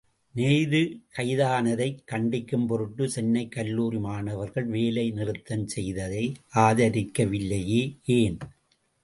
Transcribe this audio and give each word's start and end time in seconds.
நேரு 0.35 0.99
கைதானதைக் 1.17 2.03
கண்டிக்கும் 2.11 2.67
பொருட்டு, 2.67 3.09
சென்னைக் 3.09 3.51
கல்லூரி 3.51 3.97
மாணவர்கள் 3.97 4.63
வேலை 4.63 5.11
நிறுத்தஞ் 5.11 5.65
செய்ததை, 5.65 6.33
ஆதரிக்க 6.47 7.23
வில்லையே, 7.23 7.97
ஏன்?. 8.05 8.37